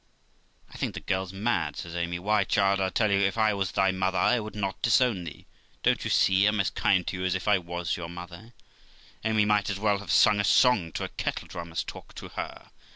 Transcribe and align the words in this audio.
'I 0.73 0.77
think 0.77 0.93
the 0.95 0.99
girl's 0.99 1.31
mad', 1.31 1.75
says 1.75 1.95
Amy; 1.95 2.17
'why, 2.17 2.43
child, 2.43 2.81
I 2.81 2.89
tell 2.89 3.07
thee, 3.09 3.23
if 3.23 3.37
I 3.37 3.53
was 3.53 3.71
thy 3.73 3.91
mother 3.91 4.17
I 4.17 4.39
would 4.39 4.55
not 4.55 4.81
disown 4.81 5.25
thee; 5.25 5.45
don't 5.83 6.03
you 6.03 6.09
see 6.09 6.45
I 6.47 6.47
am 6.47 6.59
as 6.59 6.71
kind 6.71 7.05
to 7.05 7.17
you 7.17 7.23
as 7.23 7.35
if 7.35 7.47
I 7.47 7.59
was 7.59 7.95
your 7.97 8.09
mother?' 8.09 8.55
Amy 9.23 9.45
might 9.45 9.69
as 9.69 9.77
well 9.77 9.99
have 9.99 10.09
sung 10.09 10.39
a 10.39 10.43
song 10.43 10.91
to 10.93 11.03
a 11.03 11.09
kettledrum, 11.09 11.71
as 11.71 11.83
talk 11.83 12.15
to 12.15 12.29
her. 12.29 12.71